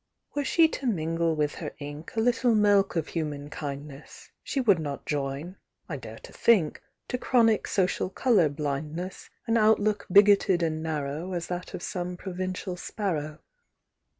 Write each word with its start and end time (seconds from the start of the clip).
Were 0.33 0.43
she 0.43 0.67
to 0.69 0.87
mingle 0.87 1.35
with 1.35 1.53
her 1.61 1.75
ink 1.77 2.15
A 2.15 2.21
little 2.21 2.55
milk 2.55 2.95
of 2.95 3.09
human 3.09 3.51
kindness, 3.51 4.31
She 4.41 4.59
would 4.59 4.79
not 4.79 5.05
join, 5.05 5.57
I 5.87 5.97
dare 5.97 6.17
to 6.23 6.33
think, 6.33 6.81
To 7.09 7.19
chronic 7.19 7.67
social 7.67 8.09
color 8.09 8.49
blindness 8.49 9.29
An 9.45 9.57
outlook 9.57 10.07
bigoted 10.11 10.63
and 10.63 10.81
narrow 10.81 11.33
As 11.33 11.45
that 11.49 11.75
of 11.75 11.83
some 11.83 12.17
provincial 12.17 12.75
sparrow. 12.77 13.41